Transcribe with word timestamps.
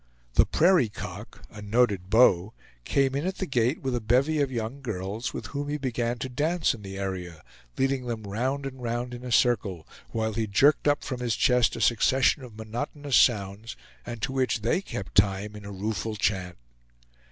The 0.33 0.47
Prairie 0.47 0.89
Cock, 0.89 1.43
a 1.51 1.61
noted 1.61 2.09
beau, 2.09 2.53
came 2.85 3.13
in 3.13 3.27
at 3.27 3.35
the 3.37 3.45
gate 3.45 3.83
with 3.83 3.93
a 3.95 4.01
bevy 4.01 4.41
of 4.41 4.51
young 4.51 4.81
girls, 4.81 5.31
with 5.31 5.45
whom 5.53 5.69
he 5.69 5.77
began 5.77 6.17
to 6.17 6.27
dance 6.27 6.73
in 6.73 6.81
the 6.81 6.97
area, 6.97 7.43
leading 7.77 8.05
them 8.07 8.23
round 8.23 8.65
and 8.65 8.81
round 8.81 9.13
in 9.13 9.23
a 9.23 9.31
circle, 9.31 9.87
while 10.09 10.33
he 10.33 10.47
jerked 10.47 10.87
up 10.87 11.03
from 11.03 11.19
his 11.19 11.35
chest 11.35 11.75
a 11.75 11.81
succession 11.81 12.41
of 12.41 12.57
monotonous 12.57 13.15
sounds, 13.15 13.75
to 14.21 14.31
which 14.31 14.61
they 14.61 14.81
kept 14.81 15.13
time 15.13 15.55
in 15.55 15.65
a 15.65 15.71
rueful 15.71 16.15
chant. 16.15 16.57